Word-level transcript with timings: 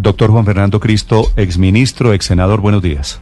Doctor 0.00 0.30
Juan 0.30 0.44
Fernando 0.44 0.78
Cristo, 0.78 1.24
exministro, 1.34 2.12
ex 2.12 2.26
senador, 2.26 2.60
buenos 2.60 2.82
días. 2.82 3.20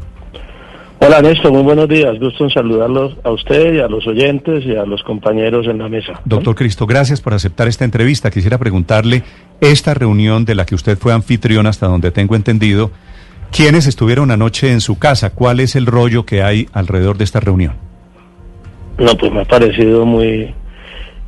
Hola 0.99 1.23
Néstor, 1.23 1.51
muy 1.51 1.63
buenos 1.63 1.89
días. 1.89 2.19
Gusto 2.21 2.45
en 2.45 2.51
saludarlos 2.51 3.17
a 3.25 3.31
usted 3.31 3.73
y 3.75 3.81
a 3.81 3.89
los 3.89 4.07
oyentes 4.07 4.63
y 4.67 4.77
a 4.77 4.85
los 4.85 5.03
compañeros 5.03 5.67
en 5.69 5.79
la 5.79 5.89
mesa. 5.89 6.21
Doctor 6.27 6.55
Cristo, 6.55 6.87
gracias 6.87 7.23
por 7.23 7.33
aceptar 7.33 7.67
esta 7.67 7.87
entrevista. 7.87 8.31
Quisiera 8.31 8.59
preguntarle, 8.59 9.23
esta 9.63 9.95
reunión 9.95 10.45
de 10.45 10.55
la 10.55 10.67
que 10.67 10.75
usted 10.75 10.99
fue 10.99 11.15
anfitrión 11.15 11.67
hasta 11.67 11.87
donde 11.87 12.11
tengo 12.11 12.37
entendido, 12.37 12.91
¿quiénes 13.51 13.87
estuvieron 13.87 14.31
anoche 14.31 14.71
en 14.71 14.83
su 14.83 14.99
casa? 14.99 15.31
¿Cuál 15.31 15.61
es 15.61 15.77
el 15.77 15.87
rollo 15.87 16.27
que 16.27 16.43
hay 16.43 16.69
alrededor 16.75 17.17
de 17.17 17.25
esta 17.25 17.41
reunión? 17.41 17.73
No, 18.99 19.17
pues 19.17 19.33
me 19.33 19.41
ha 19.41 19.45
parecido 19.47 20.05
muy, 20.05 20.55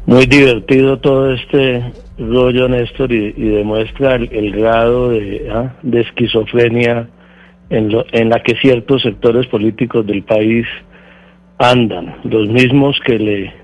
muy 0.05 0.27
divertido 0.27 0.99
todo 0.99 1.33
este 1.33 1.91
rollo, 2.19 2.69
Néstor, 2.69 3.13
y, 3.13 3.33
demuestra 3.33 4.17
el, 4.17 4.53
grado 4.53 5.11
de, 5.11 5.49
¿ah? 5.53 5.75
de 5.83 6.01
esquizofrenia 6.01 7.09
en, 7.71 7.91
lo, 7.91 8.05
en 8.13 8.31
la 8.31 8.43
que 8.43 8.57
ciertos 8.57 9.03
sectores 9.03 9.47
políticos 9.47 10.07
del 10.07 10.23
país 10.23 10.67
andan, 11.59 12.17
los 12.25 12.49
mismos 12.49 12.99
que 13.05 13.19
le 13.19 13.55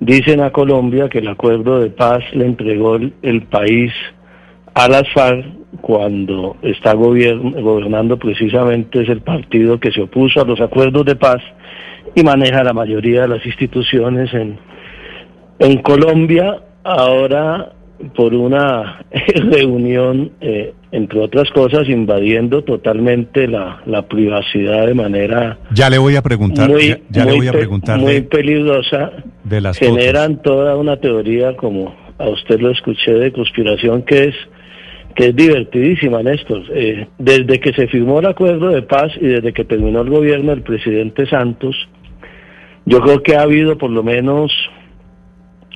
dicen 0.00 0.40
a 0.40 0.50
Colombia 0.50 1.08
que 1.08 1.18
el 1.18 1.28
acuerdo 1.28 1.80
de 1.80 1.90
paz 1.90 2.22
le 2.32 2.46
entregó 2.46 2.96
el, 2.96 3.42
país 3.42 3.92
a 4.74 4.88
las 4.88 5.04
FARC 5.12 5.44
cuando 5.80 6.56
está 6.62 6.94
gobernando 6.94 8.18
precisamente 8.18 9.02
es 9.02 9.08
el 9.08 9.20
partido 9.20 9.78
que 9.78 9.92
se 9.92 10.02
opuso 10.02 10.40
a 10.40 10.44
los 10.44 10.60
acuerdos 10.60 11.04
de 11.04 11.16
paz 11.16 11.42
y 12.14 12.22
maneja 12.22 12.64
la 12.64 12.72
mayoría 12.72 13.22
de 13.22 13.28
las 13.28 13.44
instituciones 13.44 14.32
en, 14.32 14.58
en 15.58 15.82
Colombia. 15.82 16.62
Ahora 16.82 17.72
por 18.14 18.34
una 18.34 19.04
reunión, 19.50 20.32
eh, 20.40 20.74
entre 20.92 21.20
otras 21.20 21.50
cosas, 21.50 21.88
invadiendo 21.88 22.62
totalmente 22.62 23.48
la, 23.48 23.82
la, 23.86 24.02
privacidad 24.02 24.86
de 24.86 24.94
manera... 24.94 25.58
Ya 25.72 25.90
le 25.90 25.98
voy 25.98 26.16
a 26.16 26.22
preguntar, 26.22 26.70
muy, 26.70 27.02
ya, 27.10 27.24
le 27.24 27.32
voy 27.32 27.48
a 27.48 27.52
preguntar 27.52 27.98
muy 27.98 28.22
peligrosa. 28.22 29.12
De 29.44 29.60
las 29.60 29.78
generan 29.78 30.42
toda 30.42 30.76
una 30.76 30.96
teoría, 30.98 31.56
como 31.56 31.94
a 32.18 32.28
usted 32.28 32.60
lo 32.60 32.70
escuché, 32.70 33.12
de 33.12 33.32
conspiración 33.32 34.02
que 34.02 34.24
es 34.24 34.34
que 35.14 35.28
es 35.28 35.36
divertidísima, 35.36 36.22
Néstor. 36.22 36.62
Eh, 36.74 37.08
desde 37.18 37.58
que 37.58 37.72
se 37.72 37.88
firmó 37.88 38.20
el 38.20 38.26
acuerdo 38.26 38.68
de 38.68 38.82
paz 38.82 39.12
y 39.18 39.26
desde 39.26 39.54
que 39.54 39.64
terminó 39.64 40.02
el 40.02 40.10
gobierno 40.10 40.50
del 40.50 40.62
presidente 40.62 41.26
Santos, 41.26 41.74
yo 42.84 43.00
creo 43.00 43.22
que 43.22 43.34
ha 43.34 43.42
habido 43.42 43.78
por 43.78 43.90
lo 43.90 44.02
menos, 44.02 44.52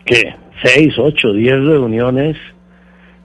¿qué? 0.05 0.35
Seis, 0.63 0.95
ocho, 0.99 1.33
diez 1.33 1.57
reuniones 1.65 2.37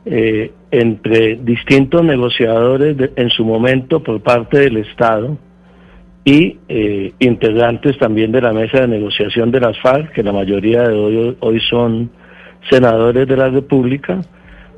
eh, 0.05 0.51
entre 0.71 1.37
distintos 1.37 2.03
negociadores 2.03 2.95
en 3.15 3.29
su 3.29 3.45
momento 3.45 4.03
por 4.03 4.21
parte 4.21 4.59
del 4.59 4.77
Estado 4.77 5.37
y 6.23 6.57
eh, 6.67 7.13
integrantes 7.19 7.97
también 7.97 8.31
de 8.31 8.41
la 8.41 8.51
mesa 8.51 8.81
de 8.81 8.87
negociación 8.87 9.51
de 9.51 9.59
las 9.59 9.79
FARC, 9.79 10.11
que 10.11 10.23
la 10.23 10.33
mayoría 10.33 10.83
de 10.83 10.93
hoy, 10.95 11.37
hoy 11.39 11.59
son 11.69 12.09
senadores 12.69 13.27
de 13.27 13.37
la 13.37 13.49
República, 13.49 14.21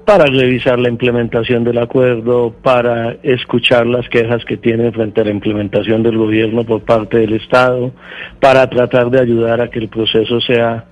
para 0.05 0.25
revisar 0.25 0.79
la 0.79 0.87
implementación 0.87 1.63
del 1.65 1.79
acuerdo, 1.79 2.53
para 2.61 3.17
escuchar 3.23 3.85
las 3.87 4.07
quejas 4.07 4.43
que 4.45 4.55
tienen 4.55 4.93
frente 4.93 5.19
a 5.19 5.25
la 5.25 5.31
implementación 5.31 6.03
del 6.03 6.17
gobierno 6.17 6.63
por 6.63 6.81
parte 6.83 7.17
del 7.17 7.33
Estado, 7.33 7.91
para 8.39 8.69
tratar 8.69 9.09
de 9.09 9.19
ayudar 9.19 9.59
a 9.59 9.69
que 9.69 9.79
el 9.79 9.89
proceso 9.89 10.39
sea 10.39 10.85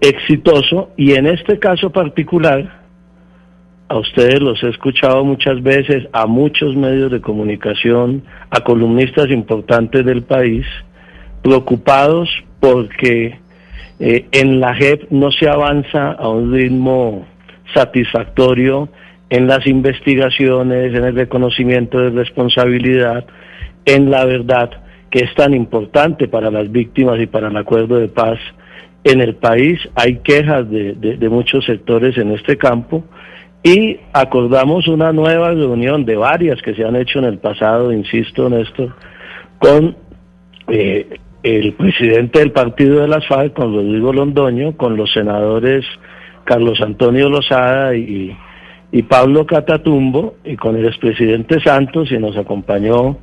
exitoso 0.00 0.90
y 0.96 1.12
en 1.12 1.26
este 1.26 1.58
caso 1.58 1.90
particular, 1.90 2.78
a 3.88 3.96
ustedes 3.96 4.40
los 4.40 4.62
he 4.62 4.68
escuchado 4.68 5.24
muchas 5.24 5.62
veces, 5.62 6.06
a 6.12 6.26
muchos 6.26 6.76
medios 6.76 7.10
de 7.10 7.20
comunicación, 7.20 8.22
a 8.50 8.60
columnistas 8.60 9.30
importantes 9.30 10.04
del 10.04 10.22
país, 10.22 10.66
preocupados 11.42 12.28
porque 12.60 13.38
eh, 13.98 14.26
en 14.32 14.60
la 14.60 14.74
JEP 14.74 15.10
no 15.10 15.30
se 15.32 15.48
avanza 15.48 16.12
a 16.12 16.28
un 16.28 16.52
ritmo 16.52 17.26
satisfactorio 17.74 18.88
en 19.30 19.46
las 19.46 19.66
investigaciones, 19.66 20.94
en 20.94 21.04
el 21.04 21.14
reconocimiento 21.14 21.98
de 21.98 22.10
responsabilidad, 22.10 23.26
en 23.84 24.10
la 24.10 24.24
verdad 24.24 24.70
que 25.10 25.20
es 25.20 25.34
tan 25.34 25.54
importante 25.54 26.28
para 26.28 26.50
las 26.50 26.70
víctimas 26.70 27.18
y 27.20 27.26
para 27.26 27.48
el 27.48 27.56
acuerdo 27.56 27.96
de 27.96 28.08
paz 28.08 28.38
en 29.04 29.20
el 29.20 29.34
país. 29.36 29.80
Hay 29.94 30.18
quejas 30.18 30.68
de, 30.70 31.28
muchos 31.30 31.64
sectores 31.64 32.16
en 32.18 32.32
este 32.32 32.56
campo 32.56 33.04
y 33.62 33.98
acordamos 34.12 34.86
una 34.88 35.12
nueva 35.12 35.50
reunión 35.50 36.04
de 36.04 36.16
varias 36.16 36.60
que 36.62 36.74
se 36.74 36.84
han 36.84 36.96
hecho 36.96 37.18
en 37.18 37.24
el 37.24 37.38
pasado, 37.38 37.92
insisto, 37.92 38.48
Néstor, 38.48 38.94
con 39.58 39.96
eh, 40.68 41.18
el 41.42 41.72
presidente 41.74 42.40
del 42.40 42.52
partido 42.52 43.00
de 43.00 43.08
las 43.08 43.26
FARC, 43.26 43.54
con 43.54 43.74
Rodrigo 43.74 44.12
Londoño, 44.12 44.76
con 44.76 44.96
los 44.96 45.12
senadores 45.12 45.84
Carlos 46.44 46.80
Antonio 46.80 47.28
Lozada 47.28 47.94
y, 47.94 48.36
y 48.90 49.02
Pablo 49.02 49.46
Catatumbo, 49.46 50.36
y 50.44 50.56
con 50.56 50.76
el 50.76 50.86
expresidente 50.86 51.60
Santos, 51.60 52.10
y 52.10 52.18
nos 52.18 52.36
acompañó, 52.36 53.18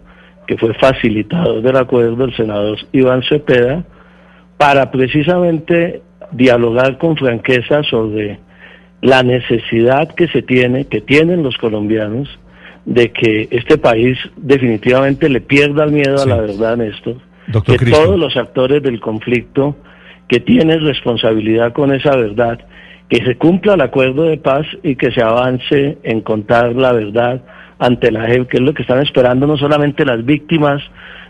que 0.48 0.58
fue 0.58 0.74
facilitador 0.76 1.62
del 1.62 1.76
acuerdo, 1.78 2.26
el 2.26 2.36
senador 2.36 2.78
Iván 2.92 3.24
Cepeda, 3.24 3.84
para 4.58 4.92
precisamente 4.92 6.02
dialogar 6.32 6.98
con 6.98 7.18
franqueza 7.18 7.84
sobre 7.84 8.40
la 9.02 9.24
necesidad 9.24 10.10
que 10.16 10.28
se 10.28 10.42
tiene, 10.42 10.86
que 10.86 11.02
tienen 11.02 11.44
los 11.44 11.58
colombianos, 11.58 12.28
de 12.86 13.12
que 13.12 13.48
este 13.52 13.78
país 13.78 14.18
definitivamente 14.38 15.30
le 15.30 15.42
pierda 15.42 15.84
el 15.86 15.92
miedo 15.92 16.22
a 16.22 16.26
la 16.26 16.38
verdad, 16.38 16.78
Néstor, 16.78 17.18
que 17.66 17.78
todos 17.90 18.18
los 18.18 18.38
actores 18.38 18.82
del 18.84 19.00
conflicto 19.00 19.76
que 20.28 20.40
tienen 20.40 20.82
responsabilidad 20.82 21.74
con 21.74 21.94
esa 21.94 22.16
verdad, 22.16 22.60
que 23.10 23.24
se 23.24 23.38
cumpla 23.38 23.76
el 23.76 23.82
acuerdo 23.82 24.24
de 24.24 24.38
paz 24.38 24.66
y 24.82 24.96
que 24.96 25.12
se 25.12 25.22
avance 25.22 25.98
en 26.04 26.22
contar 26.22 26.76
la 26.76 26.92
verdad 26.94 27.42
ante 27.78 28.12
la 28.12 28.26
JEP, 28.26 28.48
que 28.48 28.58
es 28.58 28.64
lo 28.64 28.74
que 28.74 28.82
están 28.82 29.02
esperando 29.02 29.46
no 29.48 29.58
solamente 29.58 30.06
las 30.06 30.24
víctimas 30.26 30.82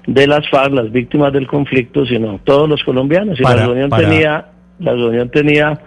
de 0.08 0.28
las 0.28 0.48
FARC, 0.50 0.74
las 0.74 0.92
víctimas 0.92 1.34
del 1.34 1.48
conflicto, 1.48 2.06
sino 2.06 2.40
todos 2.44 2.70
los 2.70 2.84
colombianos. 2.84 3.40
Y 3.40 3.44
la 3.44 3.56
reunión 3.56 3.90
tenía, 3.90 4.46
la 4.80 4.92
reunión 4.92 5.30
tenía 5.30 5.80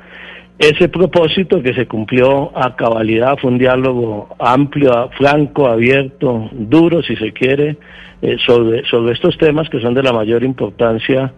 ese 0.59 0.89
propósito 0.89 1.63
que 1.63 1.73
se 1.73 1.87
cumplió 1.87 2.57
a 2.57 2.75
cabalidad, 2.75 3.37
fue 3.41 3.53
un 3.53 3.59
diálogo 3.59 4.35
amplio, 4.41 5.09
franco, 5.17 5.69
abierto, 5.69 6.49
duro, 6.53 7.01
si 7.03 7.15
se 7.17 7.33
quiere, 7.33 7.77
eh, 8.23 8.37
sobre, 8.45 8.85
sobre 8.87 9.13
estos 9.13 9.39
temas 9.39 9.69
que 9.69 9.81
son 9.81 9.95
de 9.95 10.03
la 10.03 10.13
mayor 10.13 10.43
importancia 10.43 11.33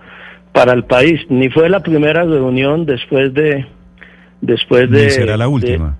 para 0.53 0.73
el 0.73 0.85
país. 0.85 1.21
Ni 1.29 1.51
fue 1.51 1.69
la 1.69 1.81
primera 1.81 2.25
reunión 2.25 2.87
después 2.87 3.35
de 3.35 3.67
después 4.41 4.91
de... 4.91 5.05
Ni 5.05 5.11
será 5.11 5.37
la 5.37 5.49
última. 5.49 5.97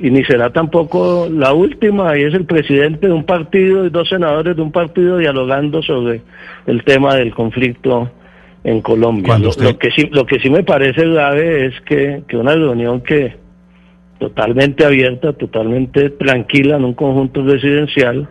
y 0.00 0.10
ni 0.10 0.24
será 0.24 0.50
tampoco 0.50 1.28
la 1.30 1.52
última, 1.52 2.16
y 2.16 2.22
es 2.22 2.34
el 2.34 2.44
presidente 2.44 3.06
de 3.06 3.12
un 3.12 3.24
partido 3.24 3.84
y 3.84 3.90
dos 3.90 4.08
senadores 4.08 4.56
de 4.56 4.62
un 4.62 4.72
partido 4.72 5.18
dialogando 5.18 5.82
sobre 5.82 6.22
el 6.66 6.84
tema 6.84 7.16
del 7.16 7.34
conflicto 7.34 8.10
en 8.64 8.80
Colombia. 8.80 9.38
Lo, 9.38 9.78
que 9.78 9.90
sí, 9.90 10.08
lo 10.12 10.26
que 10.26 10.38
sí 10.40 10.50
me 10.50 10.62
parece 10.62 11.08
grave 11.08 11.66
es 11.66 11.80
que, 11.82 12.22
que 12.28 12.36
una 12.36 12.54
reunión 12.54 13.00
que 13.00 13.36
totalmente 14.18 14.84
abierta, 14.84 15.32
totalmente 15.32 16.10
tranquila 16.10 16.76
en 16.76 16.84
un 16.84 16.94
conjunto 16.94 17.42
residencial, 17.42 18.28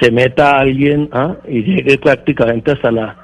se 0.00 0.10
meta 0.10 0.58
alguien 0.58 1.08
¿ah? 1.12 1.36
y 1.48 1.62
llegue 1.62 1.96
prácticamente 1.98 2.72
hasta 2.72 2.90
la 2.90 3.16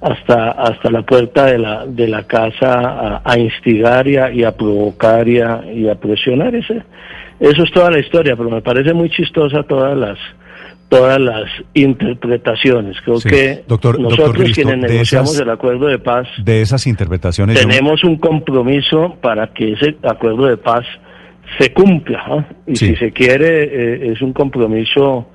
hasta 0.00 0.50
hasta 0.52 0.90
la 0.90 1.02
puerta 1.02 1.46
de 1.46 1.58
la 1.58 1.86
de 1.86 2.08
la 2.08 2.22
casa 2.26 3.20
a, 3.24 3.38
instigar 3.38 4.08
y 4.08 4.16
a, 4.16 4.32
y 4.32 4.44
a 4.44 4.52
provocar 4.52 5.28
y 5.28 5.40
a, 5.40 5.62
y 5.72 5.88
a 5.88 5.94
presionar 5.94 6.54
ese 6.54 6.82
eso 7.38 7.62
es 7.62 7.70
toda 7.70 7.90
la 7.90 7.98
historia 7.98 8.36
pero 8.36 8.48
me 8.48 8.62
parece 8.62 8.94
muy 8.94 9.10
chistosa 9.10 9.62
todas 9.64 9.96
las 9.96 10.18
todas 10.88 11.20
las 11.20 11.44
interpretaciones 11.74 12.96
creo 13.04 13.20
que 13.20 13.64
nosotros 13.98 14.52
quienes 14.52 14.78
negociamos 14.78 15.38
el 15.38 15.50
acuerdo 15.50 15.86
de 15.86 15.98
paz 15.98 16.26
de 16.42 16.62
esas 16.62 16.86
interpretaciones 16.86 17.60
tenemos 17.60 18.02
un 18.02 18.16
compromiso 18.16 19.16
para 19.20 19.48
que 19.48 19.72
ese 19.72 19.96
acuerdo 20.02 20.46
de 20.46 20.56
paz 20.56 20.86
se 21.58 21.72
cumpla. 21.72 22.22
¿ah? 22.26 22.44
Y 22.66 22.76
si 22.76 22.94
se 22.96 23.12
quiere, 23.12 23.64
eh, 23.64 24.12
es 24.12 24.22
un 24.22 24.32
compromiso 24.32 25.26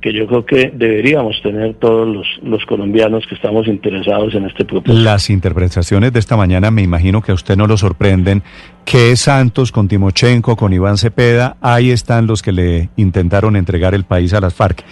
que 0.00 0.12
yo 0.12 0.26
creo 0.26 0.46
que 0.46 0.70
deberíamos 0.72 1.40
tener 1.42 1.74
todos 1.74 2.06
los, 2.06 2.26
los, 2.42 2.64
colombianos 2.66 3.26
que 3.26 3.34
estamos 3.34 3.66
interesados 3.66 4.34
en 4.34 4.44
este 4.44 4.64
propósito. 4.64 5.02
Las 5.02 5.28
interpretaciones 5.28 6.12
de 6.12 6.20
esta 6.20 6.36
mañana 6.36 6.70
me 6.70 6.82
imagino 6.82 7.20
que 7.20 7.32
a 7.32 7.34
usted 7.34 7.56
no 7.56 7.66
lo 7.66 7.76
sorprenden. 7.76 8.42
Que 8.84 9.16
Santos 9.16 9.72
con 9.72 9.88
Timochenko, 9.88 10.56
con 10.56 10.72
Iván 10.72 10.98
Cepeda, 10.98 11.56
ahí 11.60 11.90
están 11.90 12.26
los 12.26 12.42
que 12.42 12.52
le 12.52 12.88
intentaron 12.96 13.56
entregar 13.56 13.94
el 13.94 14.04
país 14.04 14.32
a 14.34 14.40
las 14.40 14.54
FARC. 14.54 14.84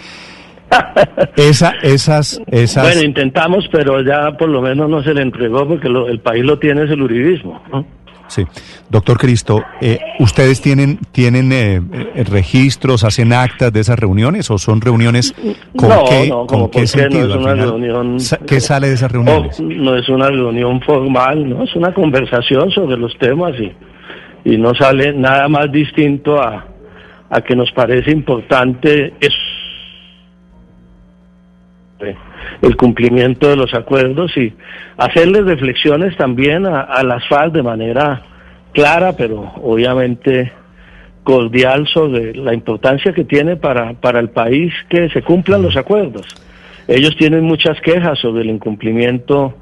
Esa, 1.36 1.74
esas, 1.82 2.40
esas... 2.48 2.84
Bueno, 2.84 3.02
intentamos, 3.02 3.68
pero 3.70 4.02
ya 4.02 4.36
por 4.36 4.48
lo 4.48 4.60
menos 4.60 4.90
no 4.90 5.02
se 5.02 5.14
le 5.14 5.22
entregó 5.22 5.66
porque 5.68 5.88
el 5.88 6.20
país 6.20 6.44
lo 6.44 6.58
tiene 6.58 6.84
es 6.84 6.90
el 6.90 7.02
uribismo. 7.02 7.62
Sí. 8.28 8.44
Doctor 8.90 9.18
Cristo, 9.18 9.62
eh, 9.80 9.98
¿ustedes 10.18 10.60
tienen, 10.60 10.98
tienen 11.12 11.52
eh, 11.52 11.80
eh, 11.92 12.24
registros, 12.24 13.04
hacen 13.04 13.32
actas 13.32 13.72
de 13.72 13.80
esas 13.80 13.98
reuniones 13.98 14.50
o 14.50 14.58
son 14.58 14.80
reuniones 14.80 15.34
con 15.76 15.90
qué, 16.08 16.32
con 16.46 16.70
qué 16.70 16.86
sentido? 16.86 17.28
No 17.28 17.34
es 17.34 17.40
una 17.40 17.54
reunión, 17.54 18.16
¿Qué 18.46 18.60
sale 18.60 18.88
de 18.88 18.94
esas 18.94 19.10
reuniones? 19.10 19.60
No, 19.60 19.96
es 19.96 20.08
una 20.08 20.28
reunión 20.28 20.80
formal, 20.82 21.48
no 21.48 21.64
es 21.64 21.74
una 21.76 21.92
conversación 21.92 22.70
sobre 22.70 22.96
los 22.96 23.16
temas 23.18 23.52
y, 23.60 24.52
y 24.52 24.56
no 24.56 24.74
sale 24.74 25.12
nada 25.12 25.48
más 25.48 25.70
distinto 25.70 26.40
a, 26.40 26.66
a 27.30 27.40
que 27.40 27.54
nos 27.54 27.70
parece 27.72 28.10
importante 28.10 29.14
eso 29.20 29.55
el 32.62 32.76
cumplimiento 32.76 33.48
de 33.48 33.56
los 33.56 33.72
acuerdos 33.74 34.36
y 34.36 34.52
hacerles 34.96 35.44
reflexiones 35.44 36.16
también 36.16 36.66
a, 36.66 37.02
las 37.02 37.26
FARC 37.28 37.52
de 37.52 37.62
manera 37.62 38.22
clara, 38.72 39.14
pero 39.16 39.52
obviamente 39.62 40.52
cordial 41.24 41.86
sobre 41.88 42.34
la 42.34 42.54
importancia 42.54 43.12
que 43.12 43.24
tiene 43.24 43.56
para, 43.56 43.94
para 43.94 44.20
el 44.20 44.30
país 44.30 44.72
que 44.88 45.08
se 45.10 45.22
cumplan 45.22 45.62
los 45.62 45.76
acuerdos. 45.76 46.26
Ellos 46.86 47.16
tienen 47.16 47.42
muchas 47.44 47.80
quejas 47.80 48.18
sobre 48.20 48.42
el 48.42 48.50
incumplimiento 48.50 49.54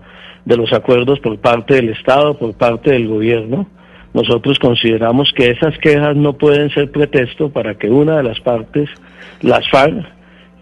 de 0.45 0.57
los 0.57 0.73
acuerdos 0.73 1.21
por 1.21 1.39
parte 1.39 1.75
del 1.75 1.89
Estado, 1.91 2.37
por 2.37 2.55
parte 2.55 2.91
del 2.91 3.09
gobierno. 3.09 3.67
Nosotros 4.13 4.59
consideramos 4.59 5.33
que 5.35 5.51
esas 5.51 5.77
quejas 5.79 6.15
no 6.17 6.35
pueden 6.35 6.71
ser 6.71 6.91
pretexto 6.91 7.49
para 7.49 7.77
que 7.77 7.89
una 7.89 8.19
de 8.19 8.25
las 8.25 8.41
partes, 8.41 8.91
las 9.41 9.69
FARC, 9.71 10.05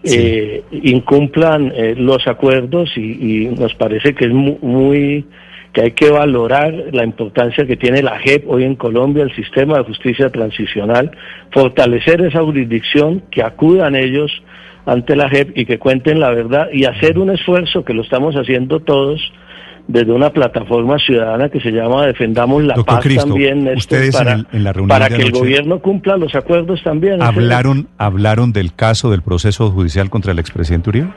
eh, 0.03 0.63
incumplan 0.71 1.71
eh, 1.75 1.95
los 1.97 2.27
acuerdos 2.27 2.91
y, 2.97 3.47
nos 3.57 3.73
parece 3.75 4.13
que 4.13 4.25
es 4.25 4.31
muy, 4.31 5.25
que 5.71 5.81
hay 5.81 5.91
que 5.91 6.09
valorar 6.09 6.73
la 6.91 7.03
importancia 7.03 7.65
que 7.65 7.77
tiene 7.77 8.03
la 8.03 8.19
JEP 8.19 8.49
hoy 8.49 8.63
en 8.63 8.75
Colombia, 8.75 9.23
el 9.23 9.35
sistema 9.35 9.77
de 9.77 9.85
justicia 9.85 10.29
transicional, 10.29 11.11
fortalecer 11.51 12.21
esa 12.21 12.41
jurisdicción, 12.41 13.23
que 13.31 13.43
acudan 13.43 13.95
ellos 13.95 14.43
ante 14.85 15.15
la 15.15 15.29
JEP 15.29 15.57
y 15.57 15.65
que 15.65 15.79
cuenten 15.79 16.19
la 16.19 16.31
verdad 16.31 16.67
y 16.73 16.85
hacer 16.85 17.17
un 17.17 17.29
esfuerzo 17.29 17.85
que 17.85 17.93
lo 17.93 18.01
estamos 18.01 18.35
haciendo 18.35 18.81
todos 18.81 19.31
desde 19.87 20.11
una 20.11 20.29
plataforma 20.29 20.97
ciudadana 20.97 21.49
que 21.49 21.59
se 21.59 21.71
llama 21.71 22.05
Defendamos 22.05 22.63
la 22.63 22.75
Paz 22.75 23.05
también 23.15 23.67
ustedes 23.75 24.15
para, 24.15 24.45
en, 24.51 24.63
la 24.63 24.71
reunión 24.71 24.87
para 24.87 25.09
que 25.09 25.21
el 25.21 25.31
gobierno 25.31 25.79
cumpla 25.79 26.17
los 26.17 26.33
acuerdos 26.35 26.81
también. 26.83 27.21
¿Hablaron, 27.21 27.89
¿Hablaron 27.97 28.53
del 28.53 28.73
caso 28.73 29.11
del 29.11 29.21
proceso 29.21 29.71
judicial 29.71 30.09
contra 30.09 30.31
el 30.31 30.39
expresidente 30.39 30.89
Uribe? 30.89 31.09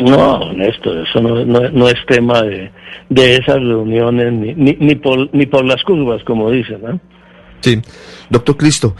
No, 0.00 0.52
Néstor, 0.52 1.06
eso 1.08 1.20
no, 1.20 1.44
no, 1.44 1.88
es 1.88 1.96
tema 2.06 2.42
de, 2.42 2.70
de 3.08 3.36
esas 3.36 3.56
reuniones 3.56 4.32
ni, 4.32 4.54
ni, 4.54 4.76
ni, 4.78 4.94
por, 4.94 5.28
ni 5.34 5.46
por 5.46 5.64
las 5.64 5.82
curvas, 5.82 6.22
como 6.24 6.50
dicen. 6.50 6.80
¿no? 6.82 7.00
Sí, 7.60 7.80
doctor 8.30 8.56
Cristo, 8.56 8.94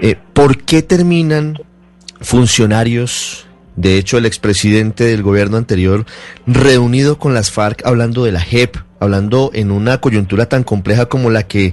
eh, 0.00 0.16
¿por 0.34 0.62
qué 0.64 0.82
terminan 0.82 1.58
funcionarios 2.20 3.46
de 3.76 3.96
hecho, 3.96 4.18
el 4.18 4.26
expresidente 4.26 5.04
del 5.04 5.22
gobierno 5.22 5.56
anterior, 5.56 6.04
reunido 6.46 7.18
con 7.18 7.34
las 7.34 7.50
FARC 7.50 7.86
hablando 7.86 8.24
de 8.24 8.32
la 8.32 8.40
JEP, 8.40 8.76
hablando 9.00 9.50
en 9.54 9.70
una 9.70 10.00
coyuntura 10.00 10.46
tan 10.46 10.62
compleja 10.62 11.06
como 11.06 11.30
la 11.30 11.44
que 11.44 11.72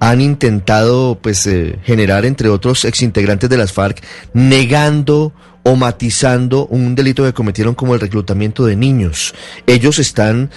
han 0.00 0.20
intentado 0.20 1.18
pues 1.20 1.46
eh, 1.46 1.78
generar 1.84 2.26
entre 2.26 2.48
otros 2.48 2.84
exintegrantes 2.84 3.48
de 3.48 3.56
las 3.56 3.72
FARC, 3.72 4.02
negando 4.34 5.32
o 5.62 5.76
matizando 5.76 6.66
un 6.66 6.94
delito 6.94 7.24
que 7.24 7.32
cometieron 7.32 7.74
como 7.74 7.94
el 7.94 8.00
reclutamiento 8.00 8.66
de 8.66 8.76
niños. 8.76 9.34
Ellos 9.66 9.98
están 9.98 10.50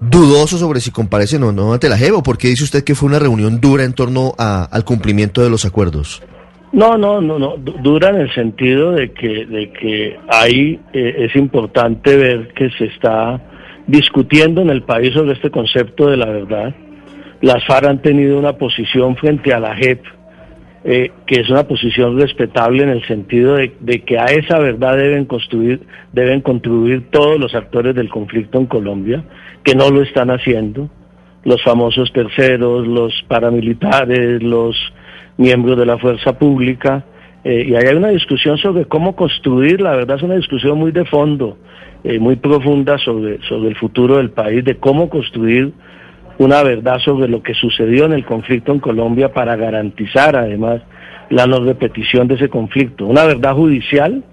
dudosos 0.00 0.60
sobre 0.60 0.80
si 0.80 0.90
comparecen 0.90 1.42
o 1.42 1.52
no 1.52 1.72
ante 1.72 1.88
la 1.88 1.96
JEP, 1.96 2.14
o 2.14 2.22
por 2.22 2.38
qué 2.38 2.48
dice 2.48 2.64
usted 2.64 2.84
que 2.84 2.94
fue 2.94 3.08
una 3.08 3.18
reunión 3.18 3.60
dura 3.60 3.84
en 3.84 3.94
torno 3.94 4.34
al 4.38 4.84
cumplimiento 4.84 5.42
de 5.42 5.50
los 5.50 5.64
acuerdos. 5.64 6.22
No, 6.74 6.98
no, 6.98 7.20
no, 7.20 7.38
no, 7.38 7.56
dura 7.56 8.08
en 8.08 8.16
el 8.16 8.34
sentido 8.34 8.90
de 8.90 9.12
que, 9.12 9.46
de 9.46 9.70
que 9.70 10.18
ahí 10.26 10.80
eh, 10.92 11.14
es 11.18 11.36
importante 11.36 12.16
ver 12.16 12.48
que 12.48 12.68
se 12.70 12.86
está 12.86 13.40
discutiendo 13.86 14.60
en 14.60 14.70
el 14.70 14.82
país 14.82 15.14
sobre 15.14 15.34
este 15.34 15.52
concepto 15.52 16.08
de 16.08 16.16
la 16.16 16.26
verdad. 16.26 16.74
Las 17.42 17.64
FARC 17.64 17.86
han 17.86 18.02
tenido 18.02 18.36
una 18.40 18.54
posición 18.54 19.14
frente 19.14 19.54
a 19.54 19.60
la 19.60 19.76
JEP, 19.76 20.02
eh, 20.82 21.12
que 21.28 21.42
es 21.42 21.48
una 21.48 21.62
posición 21.62 22.18
respetable 22.18 22.82
en 22.82 22.88
el 22.88 23.06
sentido 23.06 23.54
de, 23.54 23.72
de, 23.78 24.02
que 24.02 24.18
a 24.18 24.24
esa 24.24 24.58
verdad 24.58 24.96
deben 24.96 25.26
construir, 25.26 25.80
deben 26.12 26.40
contribuir 26.40 27.08
todos 27.08 27.38
los 27.38 27.54
actores 27.54 27.94
del 27.94 28.08
conflicto 28.08 28.58
en 28.58 28.66
Colombia, 28.66 29.22
que 29.62 29.76
no 29.76 29.90
lo 29.90 30.02
están 30.02 30.28
haciendo, 30.28 30.90
los 31.44 31.62
famosos 31.62 32.12
terceros, 32.12 32.84
los 32.84 33.14
paramilitares, 33.28 34.42
los 34.42 34.76
miembros 35.36 35.78
de 35.78 35.86
la 35.86 35.98
fuerza 35.98 36.38
pública, 36.38 37.04
eh, 37.44 37.66
y 37.68 37.74
ahí 37.74 37.84
hay 37.86 37.94
una 37.94 38.08
discusión 38.08 38.56
sobre 38.56 38.86
cómo 38.86 39.14
construir, 39.14 39.80
la 39.80 39.94
verdad 39.94 40.16
es 40.16 40.22
una 40.22 40.36
discusión 40.36 40.78
muy 40.78 40.92
de 40.92 41.04
fondo, 41.04 41.58
eh, 42.02 42.18
muy 42.18 42.36
profunda 42.36 42.96
sobre, 42.98 43.40
sobre 43.48 43.68
el 43.68 43.76
futuro 43.76 44.16
del 44.16 44.30
país, 44.30 44.64
de 44.64 44.76
cómo 44.76 45.10
construir 45.10 45.72
una 46.38 46.62
verdad 46.62 46.98
sobre 46.98 47.28
lo 47.28 47.42
que 47.42 47.54
sucedió 47.54 48.06
en 48.06 48.12
el 48.12 48.24
conflicto 48.24 48.72
en 48.72 48.80
Colombia 48.80 49.32
para 49.32 49.56
garantizar 49.56 50.36
además 50.36 50.82
la 51.30 51.46
no 51.46 51.60
repetición 51.60 52.28
de 52.28 52.34
ese 52.34 52.48
conflicto. 52.48 53.06
Una 53.06 53.24
verdad 53.24 53.54
judicial 53.54 54.24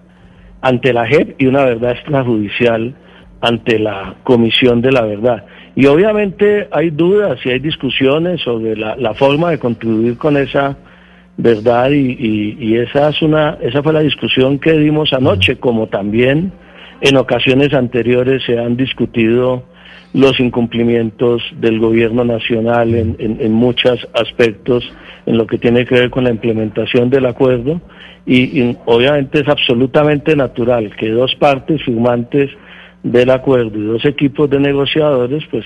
ante 0.62 0.94
la 0.94 1.06
JEP 1.06 1.36
y 1.39 1.47
una 1.47 1.65
verdad 1.65 1.92
extrajudicial 1.92 2.95
ante 3.42 3.80
la 3.80 4.15
Comisión 4.24 4.81
de 4.81 4.92
la 4.92 5.01
Verdad. 5.01 5.45
Y 5.75 5.88
obviamente 5.88 6.68
hay 6.71 6.92
dudas 6.92 7.39
y 7.45 7.50
hay 7.50 7.59
discusiones 7.59 8.42
sobre 8.42 8.75
la, 8.75 8.95
la 8.95 9.13
forma 9.13 9.50
de 9.50 9.59
contribuir 9.59 10.18
con 10.18 10.38
esa 10.38 10.77
¿verdad? 11.42 11.90
Y, 11.90 12.56
y, 12.60 12.78
esa, 12.78 13.10
es 13.10 13.22
una, 13.24 13.58
esa 13.62 13.82
fue 13.82 13.94
la 13.94 14.02
discusión 14.02 14.60
que 14.60 14.74
dimos 14.74 15.12
anoche, 15.12 15.58
como 15.58 15.88
también 15.88 16.52
en 17.02 17.18
ocasiones 17.18 17.74
anteriores 17.74 18.44
se 18.45 18.60
han 18.60 18.78
discutido 18.78 19.64
los 20.14 20.40
incumplimientos 20.40 21.42
del 21.60 21.80
gobierno 21.80 22.24
nacional 22.24 22.94
en, 22.94 23.16
en, 23.18 23.52
muchos 23.54 24.07
aspectos 24.14 24.83
en 25.26 25.38
lo 25.38 25.48
que 25.48 25.57
tiene 25.57 25.86
que 25.86 25.95
ver 25.95 26.10
con 26.12 26.26
la 26.26 26.30
implementación 26.30 27.10
del 27.10 27.26
acuerdo 27.26 27.81
y, 28.26 28.76
obviamente 28.86 29.40
es 29.40 29.48
absolutamente 29.48 30.36
natural 30.36 30.95
que 30.95 31.10
dos 31.10 31.33
partes 31.36 31.81
firmantes 31.83 32.52
del 33.02 33.31
acuerdo 33.31 33.80
y 33.80 33.86
dos 33.86 34.06
equipos 34.06 34.48
de 34.50 34.60
negociadores 34.60 35.44
pues 35.50 35.66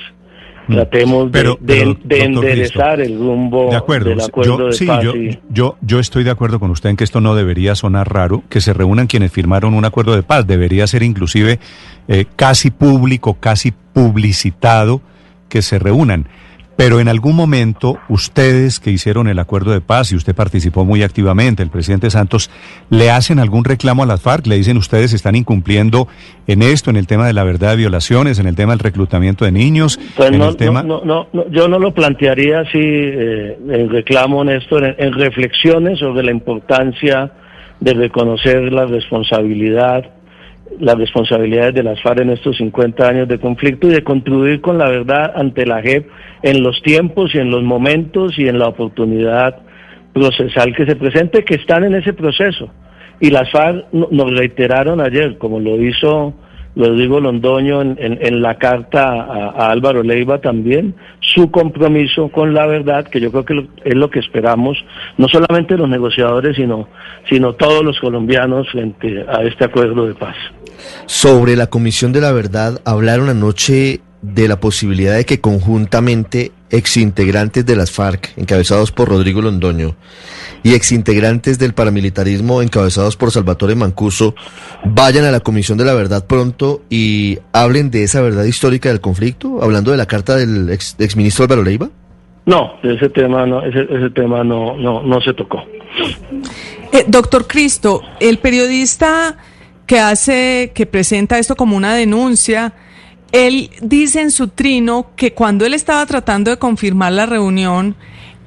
Mm. 0.67 0.73
Tratemos 0.73 1.31
de, 1.31 1.97
enderezar 2.09 3.01
el 3.01 3.17
rumbo 3.17 3.69
de 3.69 3.75
acuerdo. 3.75 4.09
del 4.09 4.21
acuerdo 4.21 4.57
yo, 4.57 4.65
de 4.67 4.73
sí, 4.73 4.85
paz. 4.85 5.03
Yo, 5.03 5.13
yo, 5.49 5.77
yo, 5.81 5.99
estoy 5.99 6.23
de 6.23 6.31
acuerdo 6.31 6.59
con 6.59 6.71
usted 6.71 6.89
en 6.89 6.97
que 6.97 7.03
esto 7.03 7.21
no 7.21 7.35
debería 7.35 7.75
sonar 7.75 8.11
raro, 8.11 8.43
que 8.49 8.61
se 8.61 8.73
reúnan 8.73 9.07
quienes 9.07 9.31
firmaron 9.31 9.73
un 9.73 9.85
acuerdo 9.85 10.15
de 10.15 10.23
paz. 10.23 10.47
Debería 10.47 10.87
ser 10.87 11.03
inclusive 11.03 11.59
eh, 12.07 12.25
casi 12.35 12.71
público, 12.71 13.35
casi 13.39 13.73
publicitado 13.93 15.01
que 15.49 15.61
se 15.61 15.79
reúnan. 15.79 16.27
Pero 16.75 16.99
en 16.99 17.07
algún 17.07 17.35
momento 17.35 17.97
ustedes 18.09 18.79
que 18.79 18.91
hicieron 18.91 19.27
el 19.27 19.39
acuerdo 19.39 19.71
de 19.71 19.81
paz 19.81 20.11
y 20.11 20.15
usted 20.15 20.35
participó 20.35 20.83
muy 20.83 21.03
activamente, 21.03 21.63
el 21.63 21.69
presidente 21.69 22.09
Santos, 22.09 22.49
¿le 22.89 23.09
hacen 23.11 23.39
algún 23.39 23.63
reclamo 23.63 24.03
a 24.03 24.05
las 24.05 24.21
FARC? 24.21 24.47
¿Le 24.47 24.57
dicen 24.57 24.77
ustedes 24.77 25.13
están 25.13 25.35
incumpliendo 25.35 26.07
en 26.47 26.61
esto, 26.61 26.89
en 26.89 26.97
el 26.97 27.07
tema 27.07 27.27
de 27.27 27.33
la 27.33 27.43
verdad 27.43 27.71
de 27.71 27.77
violaciones, 27.77 28.39
en 28.39 28.47
el 28.47 28.55
tema 28.55 28.73
del 28.73 28.79
reclutamiento 28.79 29.45
de 29.45 29.51
niños? 29.51 29.99
Pues 30.17 30.31
en 30.31 30.39
no, 30.39 30.49
el 30.49 30.57
tema... 30.57 30.83
no, 30.83 31.01
no, 31.05 31.27
no, 31.31 31.49
yo 31.49 31.67
no 31.67 31.79
lo 31.79 31.93
plantearía 31.93 32.61
así 32.61 32.79
eh, 32.81 33.57
en 33.69 33.89
reclamo 33.89 34.41
en 34.41 34.49
esto, 34.49 34.77
en, 34.77 34.95
en 34.97 35.13
reflexiones 35.13 35.99
sobre 35.99 36.23
la 36.23 36.31
importancia 36.31 37.31
de 37.79 37.93
reconocer 37.93 38.71
la 38.73 38.85
responsabilidad 38.85 40.14
las 40.79 40.97
responsabilidades 40.97 41.73
de 41.75 41.83
las 41.83 42.01
FARC 42.01 42.21
en 42.21 42.31
estos 42.31 42.57
50 42.57 43.07
años 43.07 43.27
de 43.27 43.39
conflicto 43.39 43.87
y 43.87 43.91
de 43.91 44.03
contribuir 44.03 44.61
con 44.61 44.77
la 44.77 44.89
verdad 44.89 45.31
ante 45.35 45.65
la 45.65 45.81
JEP 45.81 46.09
en 46.41 46.63
los 46.63 46.81
tiempos 46.81 47.33
y 47.33 47.39
en 47.39 47.49
los 47.49 47.63
momentos 47.63 48.37
y 48.37 48.47
en 48.47 48.59
la 48.59 48.67
oportunidad 48.67 49.57
procesal 50.13 50.75
que 50.75 50.85
se 50.85 50.95
presente, 50.95 51.43
que 51.43 51.55
están 51.55 51.83
en 51.83 51.95
ese 51.95 52.13
proceso. 52.13 52.69
Y 53.19 53.29
las 53.29 53.49
FARC 53.51 53.85
nos 53.91 54.37
reiteraron 54.37 55.01
ayer, 55.01 55.37
como 55.37 55.59
lo 55.59 55.81
hizo 55.81 56.33
Rodrigo 56.75 57.19
Londoño 57.19 57.81
en, 57.81 57.97
en, 57.99 58.41
la 58.41 58.57
carta 58.57 59.03
a, 59.03 59.71
Álvaro 59.71 60.03
Leiva 60.03 60.39
también, 60.39 60.95
su 61.19 61.49
compromiso 61.49 62.29
con 62.29 62.53
la 62.53 62.67
verdad, 62.67 63.07
que 63.07 63.21
yo 63.21 63.31
creo 63.31 63.45
que 63.45 63.67
es 63.83 63.95
lo 63.95 64.09
que 64.09 64.19
esperamos, 64.19 64.77
no 65.17 65.27
solamente 65.29 65.77
los 65.77 65.89
negociadores, 65.89 66.55
sino, 66.55 66.87
sino 67.29 67.53
todos 67.53 67.83
los 67.83 67.99
colombianos 67.99 68.69
frente 68.69 69.25
a 69.27 69.43
este 69.43 69.65
acuerdo 69.65 70.05
de 70.05 70.15
paz. 70.15 70.35
Sobre 71.05 71.55
la 71.55 71.67
Comisión 71.67 72.11
de 72.11 72.21
la 72.21 72.31
Verdad, 72.31 72.81
hablaron 72.83 73.29
anoche 73.29 74.01
de 74.21 74.47
la 74.47 74.59
posibilidad 74.59 75.15
de 75.15 75.25
que 75.25 75.39
conjuntamente 75.39 76.51
exintegrantes 76.75 77.65
de 77.65 77.75
las 77.75 77.91
FARC, 77.91 78.33
encabezados 78.37 78.91
por 78.91 79.09
Rodrigo 79.09 79.41
Londoño, 79.41 79.95
y 80.63 80.73
exintegrantes 80.73 81.57
del 81.57 81.73
paramilitarismo, 81.73 82.61
encabezados 82.61 83.15
por 83.15 83.31
Salvatore 83.31 83.75
Mancuso, 83.75 84.35
vayan 84.83 85.25
a 85.25 85.31
la 85.31 85.39
Comisión 85.39 85.77
de 85.77 85.85
la 85.85 85.93
Verdad 85.93 86.25
pronto 86.27 86.81
y 86.89 87.39
hablen 87.53 87.91
de 87.91 88.03
esa 88.03 88.21
verdad 88.21 88.43
histórica 88.43 88.89
del 88.89 88.99
conflicto, 88.99 89.61
hablando 89.61 89.91
de 89.91 89.97
la 89.97 90.05
carta 90.05 90.35
del 90.35 90.69
ex, 90.69 90.95
exministro 90.99 91.43
Álvaro 91.43 91.63
Leiva? 91.63 91.89
No, 92.45 92.73
ese 92.83 93.09
tema 93.09 93.45
no, 93.45 93.63
ese, 93.63 93.81
ese 93.83 94.09
tema 94.11 94.43
no, 94.43 94.75
no, 94.75 95.01
no 95.01 95.21
se 95.21 95.33
tocó. 95.33 95.63
Eh, 96.91 97.05
doctor 97.07 97.47
Cristo, 97.47 98.01
el 98.19 98.39
periodista 98.39 99.37
que 99.85 99.99
hace, 99.99 100.71
que 100.75 100.85
presenta 100.85 101.39
esto 101.39 101.55
como 101.55 101.77
una 101.77 101.95
denuncia, 101.95 102.73
él 103.31 103.71
dice 103.81 104.21
en 104.21 104.31
su 104.31 104.49
trino 104.49 105.07
que 105.15 105.33
cuando 105.33 105.65
él 105.65 105.73
estaba 105.73 106.05
tratando 106.05 106.51
de 106.51 106.57
confirmar 106.57 107.11
la 107.11 107.25
reunión 107.25 107.95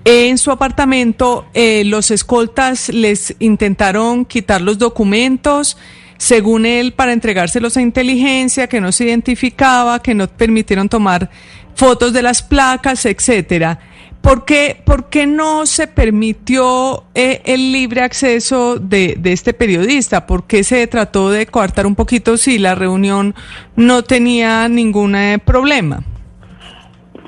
en 0.05 0.39
su 0.39 0.51
apartamento, 0.51 1.47
eh, 1.53 1.83
los 1.85 2.11
escoltas 2.11 2.89
les 2.89 3.35
intentaron 3.41 4.25
quitar 4.25 4.63
los 4.63 4.79
documentos, 4.79 5.77
según 6.17 6.65
él, 6.65 6.95
para 6.95 7.13
entregárselos 7.13 7.77
a 7.77 7.83
inteligencia, 7.83 8.69
que 8.69 8.81
no 8.81 8.91
se 8.91 9.05
identificaba, 9.05 10.03
que 10.03 10.15
no 10.15 10.27
permitieron 10.27 10.89
tomar 10.89 11.31
fotos 11.75 12.13
de 12.13 12.23
las 12.23 12.43
placas, 12.43 13.05
etcétera. 13.05 13.79
¿Por 14.21 14.45
qué, 14.45 14.77
¿Por 14.85 15.09
qué 15.09 15.27
no 15.27 15.65
se 15.65 15.87
permitió 15.87 17.05
eh, 17.15 17.41
el 17.45 17.73
libre 17.73 18.03
acceso 18.03 18.79
de, 18.79 19.19
este 19.25 19.55
periodista? 19.55 20.27
¿Por 20.27 20.47
qué 20.47 20.65
se 20.65 20.87
trató 20.87 21.31
de 21.31 21.47
coartar 21.47 21.87
un 21.87 21.95
poquito 21.95 22.37
si 22.37 22.59
la 22.59 22.75
reunión 22.75 23.35
no 23.77 24.03
tenía 24.03 24.69
ningún 24.69 25.15
eh, 25.15 25.39
problema? 25.43 26.03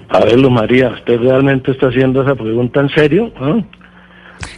A 0.08 0.20
ver, 0.24 0.38
Luz 0.38 0.50
María, 0.50 0.90
¿usted 0.90 1.20
realmente 1.20 1.70
está 1.70 1.86
haciendo 1.86 2.22
esa 2.22 2.34
pregunta 2.34 2.80
en 2.80 2.88
serio? 2.90 3.32
¿Ah? 3.36 3.60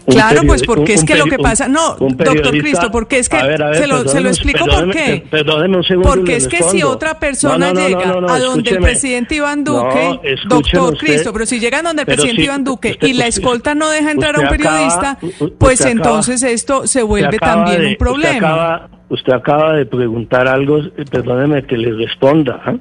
Claro, 0.07 0.43
pues 0.47 0.63
porque 0.63 0.95
es 0.95 1.05
que 1.05 1.17
lo 1.17 1.27
que 1.27 1.39
pasa, 1.39 1.69
no, 1.69 1.97
doctor 1.97 2.51
Cristo, 2.51 2.91
porque 2.91 3.19
es 3.19 3.29
que 3.29 3.39
se, 3.39 3.87
lo, 3.87 4.07
se 4.09 4.21
lo 4.21 4.29
explico 4.29 4.65
por 4.67 4.91
qué. 4.91 5.25
Perdóneme 5.31 5.79
un 5.79 5.85
segundo. 5.85 6.09
Porque 6.09 6.37
es 6.37 6.49
que 6.49 6.63
si 6.65 6.83
otra 6.83 7.19
persona 7.19 7.73
llega 7.73 8.13
a 8.29 8.39
donde 8.39 8.71
el 8.71 8.79
presidente 8.79 9.37
Iván 9.37 9.65
Duque, 9.65 10.21
doctor 10.49 10.97
Cristo, 10.99 11.33
pero 11.33 11.47
si 11.47 11.61
llegan 11.61 11.85
donde 11.85 12.03
el 12.03 12.07
presidente 12.07 12.43
Iván 12.43 12.65
Duque 12.65 12.99
y 13.01 13.13
la 13.15 13.27
escolta 13.27 13.75
no 13.75 13.91
deja 13.91 14.11
entrar 14.11 14.37
a 14.37 14.41
un 14.41 14.49
periodista, 14.49 15.19
pues 15.59 15.85
entonces 15.85 16.43
esto 16.43 16.87
se 16.87 17.03
vuelve 17.03 17.39
también 17.39 17.87
un 17.87 17.97
problema. 17.97 18.89
Usted 19.09 19.35
acaba, 19.35 19.75
de 19.75 19.85
preguntar 19.85 20.49
algo, 20.49 20.81
perdóneme 21.11 21.67
que 21.67 21.77
le 21.77 21.93
responda, 21.93 22.63
¿ah? 22.65 22.75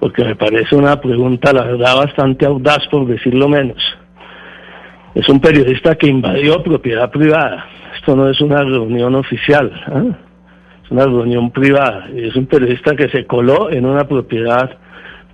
porque 0.00 0.24
me 0.24 0.34
parece 0.34 0.74
una 0.74 0.98
pregunta, 0.98 1.52
la 1.52 1.64
verdad, 1.64 1.96
bastante 1.96 2.46
audaz, 2.46 2.86
por 2.90 3.06
decirlo 3.06 3.50
menos 3.50 3.76
es 5.14 5.28
un 5.28 5.40
periodista 5.40 5.94
que 5.96 6.08
invadió 6.08 6.62
propiedad 6.62 7.10
privada. 7.10 7.66
Esto 7.94 8.16
no 8.16 8.28
es 8.28 8.40
una 8.40 8.62
reunión 8.62 9.14
oficial, 9.14 9.70
¿eh? 9.88 10.12
es 10.84 10.90
una 10.90 11.04
reunión 11.04 11.50
privada. 11.50 12.08
Es 12.14 12.34
un 12.36 12.46
periodista 12.46 12.96
que 12.96 13.08
se 13.08 13.26
coló 13.26 13.70
en 13.70 13.84
una 13.84 14.04
propiedad 14.08 14.70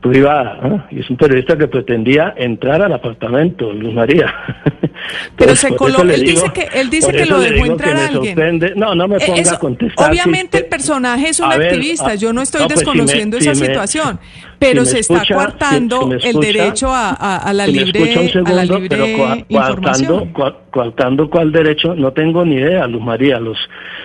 privada. 0.00 0.86
Y 0.90 1.00
es 1.00 1.10
un 1.10 1.16
periodista 1.16 1.56
que 1.56 1.68
pretendía 1.68 2.34
entrar 2.36 2.82
al 2.82 2.92
apartamento, 2.92 3.72
Luz 3.72 3.94
María. 3.94 4.32
Pero 5.36 5.54
se 5.56 5.74
coló, 5.74 6.02
él 6.02 6.24
dice 6.24 6.50
que, 6.52 6.68
él 6.74 6.90
dice 6.90 7.12
que 7.12 7.26
lo 7.26 7.40
dejó 7.40 7.66
entrar 7.66 7.96
alguien. 7.96 8.74
No, 8.76 8.94
no 8.94 9.08
me 9.08 9.16
eh, 9.16 9.20
ponga 9.26 9.52
a 9.52 9.58
contestar. 9.58 10.10
Obviamente 10.10 10.58
el 10.58 10.66
personaje 10.66 11.28
es 11.28 11.40
un 11.40 11.52
activista, 11.52 12.14
yo 12.14 12.32
no 12.32 12.42
estoy 12.42 12.66
pues 12.66 12.76
desconociendo 12.76 13.38
esa 13.38 13.54
situación, 13.54 14.18
pero 14.58 14.84
se 14.84 15.00
está 15.00 15.22
coartando 15.32 16.10
el 16.22 16.40
derecho 16.40 16.88
a, 16.92 17.10
a, 17.36 17.52
la 17.52 17.66
libre, 17.66 18.32
a 18.44 18.52
la 18.52 18.64
libre 18.64 18.88
pero 18.88 19.44
coartando, 19.48 20.28
coartando 20.70 21.30
cuál 21.30 21.52
derecho, 21.52 21.94
no 21.94 22.12
tengo 22.12 22.44
ni 22.44 22.56
idea, 22.56 22.86
Luz 22.86 23.02
María, 23.02 23.38
los, 23.38 23.58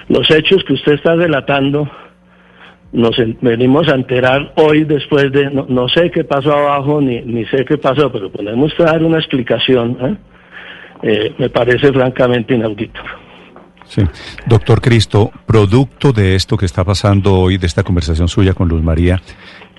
los 0.09 0.29
hechos 0.31 0.63
que 0.63 0.73
usted 0.73 0.93
está 0.93 1.15
relatando 1.15 1.89
nos 2.93 3.15
venimos 3.41 3.87
a 3.89 3.95
enterar 3.95 4.53
hoy 4.55 4.83
después 4.85 5.31
de, 5.31 5.49
no, 5.49 5.89
sé 5.89 6.11
qué 6.11 6.23
pasó 6.23 6.53
abajo 6.53 7.01
ni, 7.01 7.21
ni 7.21 7.43
sé 7.45 7.65
qué 7.65 7.77
pasó, 7.77 8.11
pero 8.11 8.31
podemos 8.31 8.71
dar 8.77 9.03
una 9.03 9.17
explicación. 9.17 9.97
¿eh? 9.99 10.17
Eh, 11.01 11.35
me 11.37 11.49
parece 11.49 11.91
francamente 11.91 12.53
inaudito. 12.53 13.01
Sí. 13.85 14.03
Doctor 14.45 14.79
Cristo, 14.79 15.31
producto 15.45 16.13
de 16.13 16.35
esto 16.35 16.55
que 16.55 16.65
está 16.65 16.83
pasando 16.83 17.33
hoy, 17.33 17.57
de 17.57 17.67
esta 17.67 17.83
conversación 17.83 18.27
suya 18.27 18.53
con 18.53 18.69
Luz 18.69 18.81
María, 18.81 19.21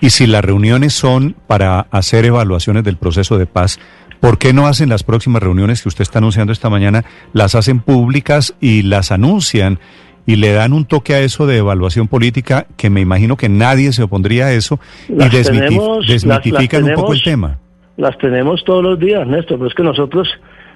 y 0.01 0.11
si 0.11 0.27
las 0.27 0.45
reuniones 0.45 0.93
son 0.93 1.35
para 1.47 1.81
hacer 1.91 2.27
evaluaciones 2.27 2.85
del 2.85 2.97
proceso 2.97 3.39
de 3.39 3.47
paz, 3.47 3.79
¿por 4.21 4.39
qué 4.39 4.53
no 4.53 4.67
hacen 4.67 4.89
las 4.89 5.05
próximas 5.05 5.43
reuniones 5.43 5.83
que 5.83 5.89
usted 5.89 6.03
está 6.03 6.19
anunciando 6.19 6.53
esta 6.53 6.69
mañana, 6.69 7.05
las 7.33 7.55
hacen 7.55 7.81
públicas 7.81 8.55
y 8.61 8.83
las 8.83 9.13
anuncian 9.13 9.79
y 10.27 10.37
le 10.37 10.53
dan 10.53 10.73
un 10.73 10.85
toque 10.85 11.15
a 11.15 11.21
eso 11.21 11.47
de 11.47 11.59
evaluación 11.59 12.09
política 12.09 12.67
que 12.77 12.91
me 12.91 13.01
imagino 13.01 13.37
que 13.37 13.49
nadie 13.49 13.93
se 13.93 14.03
opondría 14.03 14.47
a 14.47 14.53
eso 14.53 14.79
y 15.09 15.29
desmitifican 16.09 16.85
un 16.85 16.95
poco 16.95 17.13
el 17.13 17.23
tema. 17.23 17.59
Las 17.97 18.17
tenemos 18.19 18.65
todos 18.65 18.83
los 18.83 18.99
días, 18.99 19.27
Néstor, 19.27 19.59
pero 19.59 19.69
es 19.69 19.75
que 19.75 19.83
nosotros, 19.83 20.29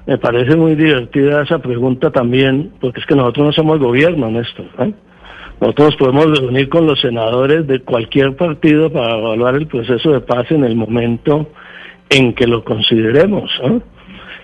me 0.06 0.18
parece 0.18 0.54
muy 0.56 0.76
divertida 0.76 1.42
esa 1.42 1.58
pregunta 1.58 2.10
también, 2.10 2.72
porque 2.80 3.00
es 3.00 3.06
que 3.06 3.16
nosotros 3.16 3.46
no 3.46 3.52
somos 3.52 3.78
gobierno, 3.80 4.30
Néstor. 4.30 4.66
¿eh? 4.78 4.92
Nosotros 5.60 5.96
podemos 5.96 6.38
reunir 6.38 6.68
con 6.68 6.86
los 6.86 7.00
senadores 7.00 7.66
de 7.66 7.80
cualquier 7.80 8.36
partido 8.36 8.92
para 8.92 9.18
evaluar 9.18 9.56
el 9.56 9.66
proceso 9.66 10.12
de 10.12 10.20
paz 10.20 10.50
en 10.50 10.62
el 10.62 10.76
momento 10.76 11.50
en 12.10 12.34
que 12.34 12.46
lo 12.46 12.62
consideremos. 12.62 13.50
¿eh? 13.64 13.80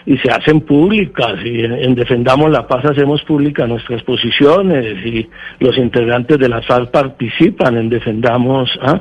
Y 0.07 0.19
se 0.19 0.31
hacen 0.31 0.61
públicas 0.61 1.35
y 1.45 1.65
en, 1.65 1.95
Defendamos 1.95 2.51
la 2.51 2.67
Paz 2.67 2.85
hacemos 2.85 3.23
públicas 3.23 3.69
nuestras 3.69 4.03
posiciones 4.03 5.05
y 5.05 5.29
los 5.61 5.77
integrantes 5.79 6.39
de 6.39 6.49
la 6.49 6.61
FARC 6.63 6.91
participan 6.91 7.77
en 7.77 7.89
Defendamos 7.89 8.71
¿ah? 8.83 9.01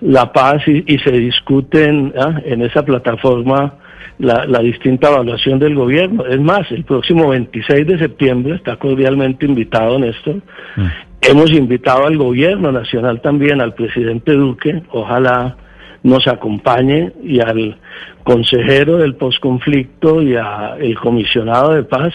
la 0.00 0.32
Paz 0.32 0.62
y, 0.66 0.98
se 0.98 1.12
discuten 1.12 2.12
¿ah? 2.18 2.40
en 2.44 2.62
esa 2.62 2.84
plataforma 2.84 3.74
la, 4.18 4.58
distinta 4.60 5.08
evaluación 5.08 5.58
del 5.58 5.74
gobierno. 5.74 6.26
Es 6.26 6.40
más, 6.40 6.70
el 6.70 6.84
próximo 6.84 7.28
26 7.28 7.86
de 7.86 7.98
septiembre 7.98 8.56
está 8.56 8.76
cordialmente 8.76 9.46
invitado 9.46 9.98
Néstor. 9.98 10.36
Mm. 10.76 10.86
Hemos 11.22 11.50
invitado 11.52 12.06
al 12.06 12.16
gobierno 12.16 12.70
nacional 12.70 13.20
también, 13.22 13.60
al 13.60 13.74
presidente 13.74 14.32
Duque, 14.32 14.82
ojalá 14.90 15.56
nos 16.04 16.28
acompañe 16.28 17.12
y 17.24 17.40
al 17.40 17.76
consejero 18.22 18.98
del 18.98 19.16
posconflicto 19.16 20.22
y 20.22 20.36
al 20.36 20.94
comisionado 21.02 21.72
de 21.72 21.82
paz 21.82 22.14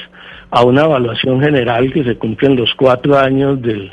a 0.52 0.64
una 0.64 0.86
evaluación 0.86 1.42
general 1.42 1.92
que 1.92 2.04
se 2.04 2.16
cumple 2.16 2.50
en 2.50 2.56
los 2.56 2.74
cuatro 2.76 3.18
años 3.18 3.62
del, 3.62 3.92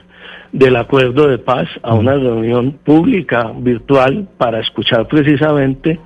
del 0.53 0.77
acuerdo 0.77 1.29
de 1.29 1.39
paz, 1.39 1.69
a 1.83 1.95
una 1.95 2.15
reunión 2.15 2.73
pública 2.85 3.53
virtual 3.57 4.29
para 4.39 4.61
escuchar 4.61 5.09
precisamente 5.09 5.99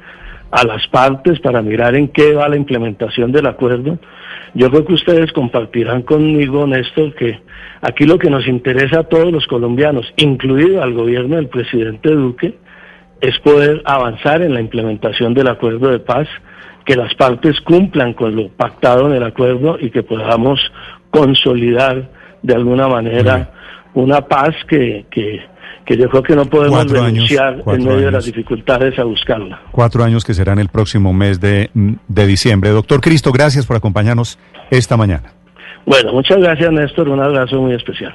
a 0.50 0.64
las 0.64 0.87
partes 0.88 1.38
para 1.40 1.62
mirar 1.62 1.94
en 1.94 2.09
qué 2.09 2.32
va 2.32 2.49
la 2.49 2.56
implementación 2.56 3.32
del 3.32 3.47
acuerdo. 3.47 3.99
Yo 4.54 4.70
creo 4.70 4.85
que 4.85 4.94
ustedes 4.94 5.32
compartirán 5.32 6.02
conmigo, 6.02 6.66
Néstor, 6.66 7.14
que 7.14 7.40
aquí 7.80 8.04
lo 8.04 8.18
que 8.18 8.30
nos 8.30 8.47
interesa 8.49 9.00
a 9.00 9.04
todos 9.04 9.30
los 9.32 9.47
colombianos, 9.47 10.12
incluido 10.16 10.82
al 10.82 10.94
gobierno 10.94 11.37
del 11.37 11.49
presidente 11.49 12.11
Duque, 12.11 12.54
es 13.21 13.39
poder 13.41 13.83
avanzar 13.85 14.43
en 14.43 14.55
la 14.55 14.61
implementación 14.61 15.35
del 15.35 15.49
acuerdo 15.49 15.91
de 15.91 15.99
paz, 15.99 16.29
que 16.85 16.97
las 16.97 17.15
partes 17.15 17.61
cumplan 17.61 18.15
con 18.15 18.35
lo 18.35 18.49
pactado 18.49 19.09
en 19.09 19.15
el 19.15 19.23
acuerdo 19.23 19.77
y 19.81 19.91
que 19.91 20.03
podamos 20.03 20.61
consolidar 21.11 22.11
de 22.43 22.55
alguna 22.55 22.89
manera 22.89 23.50
una 23.95 24.23
paz 24.23 24.55
que, 24.69 25.05
que, 25.11 25.41
que, 25.85 25.97
yo 25.97 26.09
creo 26.09 26.23
que 26.23 26.37
no 26.37 26.47
podemos 26.47 26.91
renunciar 26.91 27.62
en 27.67 27.85
medio 27.85 28.07
de 28.07 28.11
las 28.11 28.25
dificultades 28.25 28.99
a 28.99 29.05
buscarla. 29.05 29.61
Cuatro 29.73 30.03
años 30.05 30.25
que 30.25 30.33
serán 30.33 30.59
el 30.59 30.69
próximo 30.69 31.12
mes 31.12 31.41
de, 31.41 31.71
de 31.75 32.27
diciembre. 32.27 32.71
Doctor 32.71 33.00
Cristo, 33.00 33.33
gracias 33.33 33.67
por 33.67 33.77
acompañarnos 33.77 34.39
esta 34.71 34.97
mañana. 34.97 35.33
Bueno, 35.85 36.12
muchas 36.12 36.39
gracias 36.39 36.73
Néstor, 36.73 37.09
un 37.09 37.21
abrazo 37.21 37.61
muy 37.61 37.75
especial. 37.75 38.15